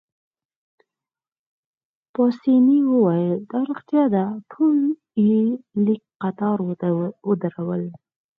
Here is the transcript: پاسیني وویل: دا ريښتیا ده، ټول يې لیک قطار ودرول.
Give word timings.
پاسیني 2.13 2.79
وویل: 2.91 3.35
دا 3.51 3.59
ريښتیا 3.69 4.03
ده، 4.15 4.25
ټول 4.51 4.77
يې 5.27 5.41
لیک 5.85 6.03
قطار 6.21 6.57
ودرول. 7.39 7.83